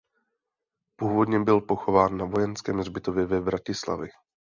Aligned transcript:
Původně 0.95 1.39
byl 1.39 1.61
pochován 1.61 2.17
na 2.17 2.25
vojenském 2.25 2.77
hřbitově 2.77 3.25
ve 3.25 3.39
Vratislavi. 3.39 4.09